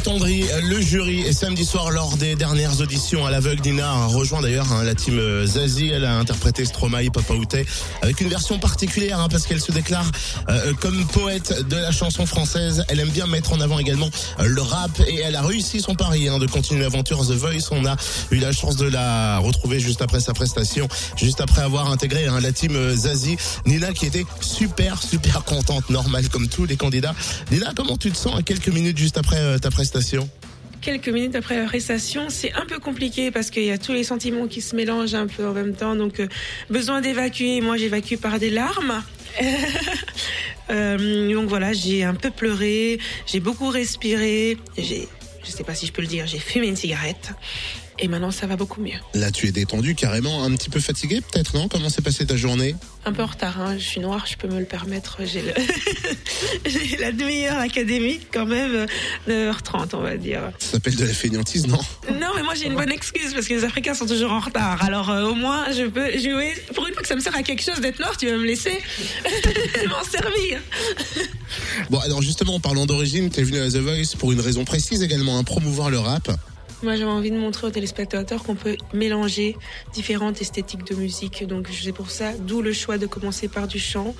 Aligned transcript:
Attendri 0.00 0.46
le 0.62 0.80
jury 0.80 1.20
et 1.26 1.34
samedi 1.34 1.62
soir 1.62 1.90
lors 1.90 2.16
des 2.16 2.34
dernières 2.34 2.80
auditions 2.80 3.26
à 3.26 3.30
l'aveugle. 3.30 3.60
Nina 3.68 4.06
rejoint 4.06 4.40
d'ailleurs 4.40 4.72
hein, 4.72 4.82
la 4.82 4.94
team 4.94 5.18
euh, 5.18 5.44
Zazie. 5.44 5.90
Elle 5.90 6.06
a 6.06 6.16
interprété 6.16 6.64
Stromae, 6.64 7.10
Papa 7.12 7.34
Outé 7.34 7.66
avec 8.00 8.18
une 8.22 8.30
version 8.30 8.58
particulière 8.58 9.20
hein, 9.20 9.28
parce 9.30 9.46
qu'elle 9.46 9.60
se 9.60 9.72
déclare 9.72 10.10
euh, 10.48 10.72
comme 10.80 11.06
poète 11.08 11.68
de 11.68 11.76
la 11.76 11.92
chanson 11.92 12.24
française. 12.24 12.82
Elle 12.88 12.98
aime 13.00 13.10
bien 13.10 13.26
mettre 13.26 13.52
en 13.52 13.60
avant 13.60 13.78
également 13.78 14.08
euh, 14.38 14.46
le 14.46 14.62
rap 14.62 14.90
et 15.06 15.16
elle 15.16 15.36
a 15.36 15.42
réussi 15.42 15.82
son 15.82 15.94
pari 15.94 16.28
hein, 16.28 16.38
de 16.38 16.46
continuer 16.46 16.80
l'aventure 16.80 17.20
The 17.20 17.32
Voice. 17.32 17.68
On 17.70 17.84
a 17.84 17.94
eu 18.30 18.38
la 18.38 18.52
chance 18.52 18.76
de 18.76 18.88
la 18.88 19.36
retrouver 19.36 19.80
juste 19.80 20.00
après 20.00 20.20
sa 20.20 20.32
prestation, 20.32 20.88
juste 21.16 21.42
après 21.42 21.60
avoir 21.60 21.90
intégré 21.92 22.26
hein, 22.26 22.40
la 22.40 22.52
team 22.52 22.74
euh, 22.74 22.96
Zazie. 22.96 23.36
Nina 23.66 23.92
qui 23.92 24.06
était 24.06 24.24
super 24.40 25.02
super 25.02 25.44
contente, 25.44 25.90
normale 25.90 26.30
comme 26.30 26.48
tous 26.48 26.64
les 26.64 26.78
candidats. 26.78 27.14
Nina, 27.50 27.72
comment 27.76 27.98
tu 27.98 28.10
te 28.10 28.16
sens 28.16 28.38
à 28.38 28.42
quelques 28.42 28.68
minutes 28.68 28.96
juste 28.96 29.18
après 29.18 29.36
euh, 29.36 29.58
ta 29.58 29.70
prestation? 29.70 29.89
Quelques 30.80 31.08
minutes 31.08 31.36
après 31.36 31.58
la 31.58 31.66
prestation, 31.66 32.28
c'est 32.28 32.52
un 32.54 32.64
peu 32.64 32.78
compliqué 32.78 33.30
parce 33.30 33.50
qu'il 33.50 33.64
y 33.64 33.70
a 33.70 33.78
tous 33.78 33.92
les 33.92 34.04
sentiments 34.04 34.46
qui 34.46 34.60
se 34.60 34.74
mélangent 34.74 35.14
un 35.14 35.26
peu 35.26 35.46
en 35.46 35.52
même 35.52 35.74
temps. 35.74 35.94
Donc, 35.94 36.20
euh, 36.20 36.28
besoin 36.68 37.00
d'évacuer. 37.00 37.60
Moi, 37.60 37.76
j'évacue 37.76 38.16
par 38.16 38.38
des 38.38 38.50
larmes. 38.50 39.02
Euh, 40.70 41.34
donc 41.34 41.48
voilà, 41.48 41.72
j'ai 41.72 42.04
un 42.04 42.14
peu 42.14 42.30
pleuré, 42.30 43.00
j'ai 43.26 43.40
beaucoup 43.40 43.70
respiré, 43.70 44.56
j'ai, 44.78 45.08
je 45.44 45.50
sais 45.50 45.64
pas 45.64 45.74
si 45.74 45.86
je 45.86 45.92
peux 45.92 46.02
le 46.02 46.08
dire, 46.08 46.26
j'ai 46.26 46.38
fumé 46.38 46.68
une 46.68 46.76
cigarette. 46.76 47.32
Et 48.02 48.08
maintenant, 48.08 48.30
ça 48.30 48.46
va 48.46 48.56
beaucoup 48.56 48.80
mieux. 48.80 48.98
Là, 49.12 49.30
tu 49.30 49.46
es 49.46 49.52
détendu, 49.52 49.94
carrément 49.94 50.42
un 50.42 50.54
petit 50.54 50.70
peu 50.70 50.80
fatigué, 50.80 51.20
peut-être, 51.20 51.54
non? 51.54 51.68
Comment 51.68 51.90
s'est 51.90 52.00
passée 52.00 52.24
ta 52.24 52.34
journée? 52.34 52.74
Un 53.04 53.12
peu 53.12 53.22
en 53.22 53.26
retard, 53.26 53.60
hein. 53.60 53.76
je 53.76 53.84
suis 53.84 54.00
noire, 54.00 54.26
je 54.26 54.36
peux 54.36 54.48
me 54.48 54.58
le 54.58 54.64
permettre. 54.64 55.18
J'ai, 55.24 55.42
le... 55.42 55.52
la 57.00 57.12
demi-heure 57.12 57.58
académique 57.58 58.28
quand 58.32 58.46
même, 58.46 58.86
9h30, 59.28 59.90
on 59.94 60.00
va 60.00 60.16
dire. 60.16 60.50
Ça 60.58 60.72
s'appelle 60.72 60.96
de 60.96 61.04
la 61.04 61.12
fainéantise, 61.12 61.66
non? 61.66 61.80
Non, 62.10 62.28
mais 62.36 62.42
moi 62.42 62.54
j'ai 62.54 62.66
une 62.66 62.74
bonne 62.74 62.92
excuse 62.92 63.34
parce 63.34 63.46
que 63.46 63.54
les 63.54 63.64
Africains 63.64 63.94
sont 63.94 64.06
toujours 64.06 64.32
en 64.32 64.40
retard. 64.40 64.82
Alors 64.82 65.10
euh, 65.10 65.28
au 65.28 65.34
moins, 65.34 65.70
je 65.72 65.84
peux 65.84 66.10
jouer. 66.18 66.54
Pour 66.74 66.86
une 66.86 66.94
fois 66.94 67.02
que 67.02 67.08
ça 67.08 67.16
me 67.16 67.20
sert 67.20 67.36
à 67.36 67.42
quelque 67.42 67.62
chose 67.62 67.80
d'être 67.80 67.98
noir, 68.00 68.16
tu 68.16 68.26
vas 68.26 68.36
me 68.36 68.44
laisser 68.44 68.82
m'en 69.88 70.04
servir. 70.04 70.60
Bon, 71.90 71.98
alors 71.98 72.22
justement, 72.22 72.54
en 72.54 72.60
parlant 72.60 72.86
d'origine, 72.86 73.30
tu 73.30 73.40
es 73.40 73.42
venu 73.42 73.58
à 73.58 73.68
The 73.68 73.78
Voice 73.78 74.16
pour 74.16 74.30
une 74.30 74.40
raison 74.40 74.64
précise 74.64 75.02
également, 75.02 75.36
hein, 75.36 75.42
promouvoir 75.42 75.90
le 75.90 75.98
rap. 75.98 76.30
Moi, 76.84 76.94
j'avais 76.94 77.10
envie 77.10 77.32
de 77.32 77.36
montrer 77.36 77.66
aux 77.66 77.70
téléspectateurs 77.70 78.44
qu'on 78.44 78.54
peut 78.54 78.76
mélanger 78.94 79.56
différentes 79.92 80.40
esthétiques 80.40 80.86
de 80.86 80.94
musique. 80.94 81.44
Donc, 81.48 81.68
c'est 81.68 81.90
pour 81.90 82.12
ça, 82.12 82.32
d'où 82.32 82.62
le 82.62 82.72
choix 82.72 82.96
de 82.96 83.06
commencer 83.06 83.48
par 83.48 83.66
du 83.66 83.80
chant, 83.80 84.14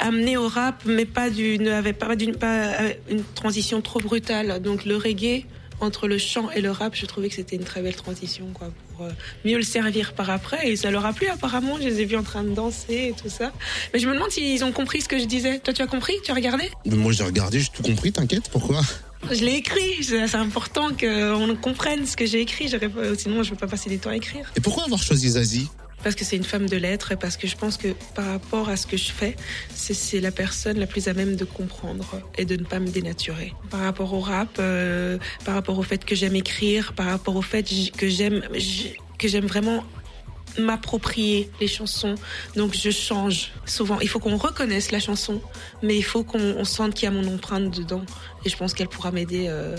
amener 0.00 0.36
au 0.36 0.48
rap, 0.48 0.82
mais 0.86 1.04
pas 1.04 1.30
d'une, 1.30 1.68
avait 1.68 1.92
pas 1.92 2.16
d'une, 2.16 2.34
pas 2.34 2.64
euh, 2.80 2.92
une 3.08 3.22
transition 3.22 3.80
trop 3.80 4.00
brutale. 4.00 4.60
Donc, 4.60 4.84
le 4.84 4.96
reggae 4.96 5.44
entre 5.80 6.08
le 6.08 6.18
chant 6.18 6.50
et 6.50 6.60
le 6.60 6.70
rap, 6.70 6.94
je 6.94 7.06
trouvais 7.06 7.28
que 7.28 7.34
c'était 7.34 7.56
une 7.56 7.64
très 7.64 7.82
belle 7.82 7.96
transition, 7.96 8.46
quoi, 8.54 8.70
pour 8.90 9.06
euh, 9.06 9.10
mieux 9.44 9.56
le 9.56 9.62
servir 9.62 10.12
par 10.12 10.30
après. 10.30 10.68
Et 10.70 10.76
ça 10.76 10.90
leur 10.90 11.06
a 11.06 11.12
plu 11.12 11.28
apparemment. 11.28 11.76
Je 11.78 11.88
les 11.88 12.00
ai 12.00 12.04
vus 12.04 12.16
en 12.16 12.22
train 12.22 12.42
de 12.42 12.54
danser 12.54 13.12
et 13.12 13.14
tout 13.20 13.28
ça. 13.28 13.52
Mais 13.92 14.00
je 14.00 14.08
me 14.08 14.14
demande 14.14 14.30
s'ils 14.30 14.64
ont 14.64 14.72
compris 14.72 15.00
ce 15.00 15.08
que 15.08 15.18
je 15.18 15.24
disais. 15.24 15.58
Toi, 15.58 15.72
tu 15.72 15.82
as 15.82 15.86
compris? 15.86 16.14
Tu 16.24 16.30
as 16.30 16.34
regardé? 16.34 16.70
Moi, 16.86 17.12
j'ai 17.12 17.24
regardé, 17.24 17.60
j'ai 17.60 17.70
tout 17.72 17.82
compris. 17.82 18.12
T'inquiète, 18.12 18.48
pourquoi? 18.50 18.80
Je 19.32 19.44
l'ai 19.44 19.54
écrit, 19.54 20.04
c'est 20.04 20.36
important 20.36 20.90
qu'on 20.90 21.56
comprenne 21.60 22.06
ce 22.06 22.16
que 22.16 22.24
j'ai 22.24 22.40
écrit, 22.40 22.70
sinon 23.18 23.42
je 23.42 23.50
ne 23.50 23.54
peux 23.56 23.56
pas 23.56 23.66
passer 23.66 23.90
du 23.90 23.98
temps 23.98 24.10
à 24.10 24.16
écrire. 24.16 24.52
Et 24.56 24.60
pourquoi 24.60 24.84
avoir 24.84 25.02
choisi 25.02 25.30
Zazie? 25.30 25.68
Parce 26.02 26.14
que 26.14 26.24
c'est 26.24 26.36
une 26.36 26.44
femme 26.44 26.68
de 26.68 26.76
lettres 26.76 27.12
et 27.12 27.16
parce 27.16 27.36
que 27.36 27.46
je 27.46 27.56
pense 27.56 27.76
que 27.76 27.88
par 28.14 28.26
rapport 28.26 28.68
à 28.68 28.76
ce 28.76 28.86
que 28.86 28.96
je 28.96 29.10
fais, 29.10 29.36
c'est 29.74 30.20
la 30.20 30.30
personne 30.30 30.78
la 30.78 30.86
plus 30.86 31.08
à 31.08 31.14
même 31.14 31.36
de 31.36 31.44
comprendre 31.44 32.20
et 32.36 32.44
de 32.44 32.56
ne 32.56 32.64
pas 32.64 32.78
me 32.78 32.88
dénaturer. 32.88 33.52
Par 33.70 33.80
rapport 33.80 34.12
au 34.14 34.20
rap, 34.20 34.56
euh, 34.58 35.18
par 35.44 35.54
rapport 35.54 35.78
au 35.78 35.82
fait 35.82 36.04
que 36.04 36.14
j'aime 36.14 36.36
écrire, 36.36 36.92
par 36.94 37.06
rapport 37.06 37.36
au 37.36 37.42
fait 37.42 37.64
que 37.96 38.08
j'aime 38.08 38.42
que 39.18 39.26
j'aime 39.26 39.46
vraiment 39.46 39.84
m'approprier 40.58 41.50
les 41.60 41.66
chansons. 41.68 42.14
Donc 42.56 42.74
je 42.74 42.90
change 42.90 43.52
souvent. 43.64 44.00
Il 44.00 44.08
faut 44.08 44.18
qu'on 44.18 44.36
reconnaisse 44.36 44.90
la 44.90 45.00
chanson, 45.00 45.40
mais 45.82 45.96
il 45.96 46.02
faut 46.04 46.24
qu'on 46.24 46.64
sente 46.64 46.94
qu'il 46.94 47.04
y 47.04 47.08
a 47.08 47.10
mon 47.10 47.34
empreinte 47.34 47.76
dedans. 47.76 48.04
Et 48.44 48.48
je 48.48 48.56
pense 48.56 48.74
qu'elle 48.74 48.88
pourra 48.88 49.10
m'aider. 49.10 49.46
Euh, 49.48 49.76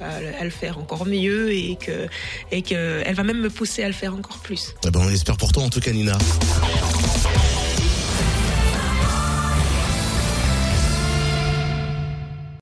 à, 0.00 0.44
le 0.44 0.50
faire 0.50 0.78
encore 0.78 1.06
mieux 1.06 1.52
et 1.52 1.76
que 1.76 2.08
et 2.52 2.62
que 2.62 3.02
elle 3.04 3.14
va 3.14 3.22
même 3.22 3.40
me 3.40 3.50
pousser 3.50 3.82
à 3.82 3.86
le 3.88 3.94
faire 3.94 4.14
encore 4.14 4.38
plus. 4.38 4.74
Eh 4.86 4.90
ben 4.90 5.00
on 5.02 5.10
espère 5.10 5.36
pour 5.36 5.52
toi 5.52 5.62
en 5.62 5.70
tout 5.70 5.80
cas 5.80 5.92
Nina. 5.92 6.16